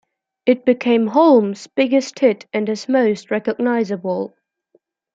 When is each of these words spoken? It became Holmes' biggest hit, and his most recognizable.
It 0.47 0.65
became 0.65 1.05
Holmes' 1.05 1.67
biggest 1.67 2.17
hit, 2.17 2.47
and 2.51 2.67
his 2.67 2.89
most 2.89 3.29
recognizable. 3.29 4.33